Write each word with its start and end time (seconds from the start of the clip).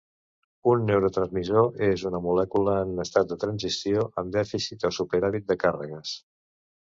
Un 0.69 0.85
neurotransmissor 0.85 1.67
és 1.87 2.05
una 2.11 2.21
molècula 2.23 2.77
en 2.85 3.03
estat 3.03 3.29
de 3.33 3.37
transició, 3.45 4.05
amb 4.21 4.33
dèficit 4.37 4.87
o 4.89 4.93
superàvit 5.01 5.49
de 5.53 5.59
càrregues. 5.65 6.17